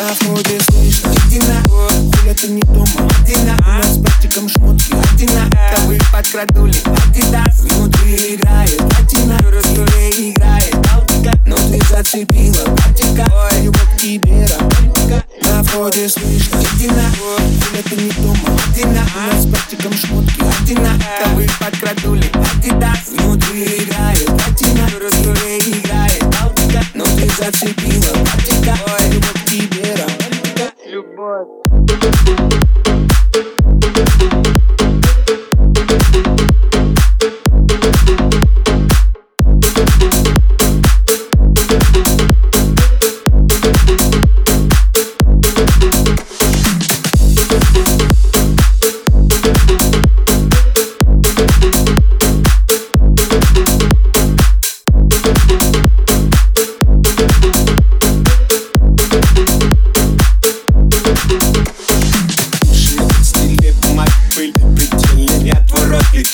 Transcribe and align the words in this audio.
На 0.00 0.14
входе 0.14 0.58
слышно. 0.70 1.12
Дина, 1.28 1.62
хуля 1.68 2.34
ты 2.34 2.48
не 2.48 2.62
дома. 2.62 3.06
Дина, 3.26 3.54
у 3.58 3.68
нас 3.68 3.86
с 3.86 3.98
братиком 3.98 4.48
шмотки 4.48 4.94
Дина, 5.18 5.50
ковы 5.74 5.98
подкрадули 6.10 6.74
Адидас, 6.86 7.60
внутри 7.60 8.36
играет 8.36 8.78
Платина, 8.78 9.36
тебе 9.38 10.30
играет 10.30 10.74
Балтика, 10.74 11.38
но 11.46 11.56
ты 11.56 11.78
зацепила 11.86 12.64
Братика, 12.64 13.30
любовь 13.62 13.94
к 13.94 14.00
тебе 14.00 14.46
романтика. 14.46 15.22
На 15.42 15.62
входе 15.62 16.08
слышно. 16.08 16.62
Дина, 16.78 17.04
хуля 17.18 17.82
ты 17.82 17.96
не 17.96 18.10
дома. 18.22 18.58
Дина, 18.74 19.06
у 19.14 19.34
нас 19.34 19.42
с 19.42 19.46
братиком 19.46 19.92
шмотки 19.92 20.42
Дина, 20.64 20.98
ковы 21.22 21.46
подкрадули 21.58 22.30
Адидас, 22.32 23.00
внутри 23.18 23.79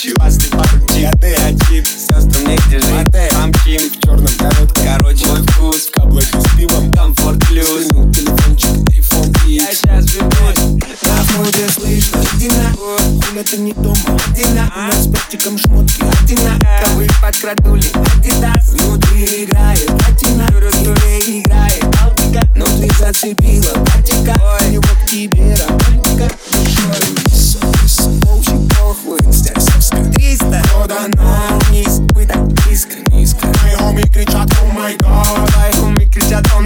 лечу 0.07 0.17
Пасты 0.19 0.49
парки, 0.49 1.03
а 1.03 1.11
ты 1.17 1.33
один 1.33 1.85
Сестры 1.85 2.45
мне 2.45 2.57
где 2.67 2.79
жить, 2.79 3.31
там 3.31 3.51
Ким 3.63 3.79
В 3.79 3.99
черном 4.03 4.33
коротком, 4.37 4.83
короче 4.83 5.25
вкус 5.25 5.89
в 5.93 6.21
с 6.21 6.57
пивом 6.57 6.91
Комфорт 6.93 7.39
плюс 7.47 7.67
Сунул 7.87 8.11
телефончик, 8.11 8.69
iPhone 8.93 9.47
Я 9.47 9.71
сейчас 9.71 10.13
вернусь 10.13 10.83
На 11.03 11.23
входе 11.23 11.67
слышно 11.69 12.21
Дина 12.37 12.73
Хуля 12.73 13.43
ты 13.43 13.57
не 13.57 13.73
дома 13.73 14.19
Дина 14.35 14.71
У 14.75 14.79
нас 14.79 15.03
с 15.03 15.07
братиком 15.07 15.57
шмотки 15.57 16.03
Дина 16.25 16.59
Ковы 16.83 17.07
подкрадули 17.21 17.85
Адидас 18.15 18.69
Внутри 18.69 19.43
играет 19.43 19.85
Платина 19.85 20.47
Тебе 20.47 21.06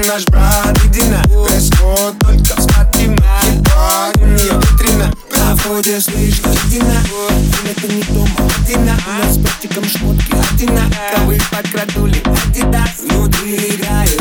наш 0.07 0.25
брат 0.25 0.77
Едина 0.83 1.23
Дресс-код 1.27 2.16
только 2.19 2.55
в 2.55 2.61
спортивная 2.61 3.41
Ебать, 3.47 4.21
у 4.21 4.25
нее 4.25 4.59
витрина 4.59 5.11
На 5.38 5.55
входе 5.55 5.99
слышно 5.99 6.52
Дина 6.69 7.03
Это 7.69 7.93
не 7.93 8.03
дома 8.03 8.52
Дина 8.67 8.97
У 9.08 9.25
нас 9.25 9.35
с 9.35 9.38
братиком 9.38 9.83
шмотки 9.85 10.33
Дина 10.58 10.83
Ковы 11.16 11.39
подкрадули 11.52 12.21
Адидас 12.25 13.02
Внутри 13.09 13.55
играет 13.55 14.20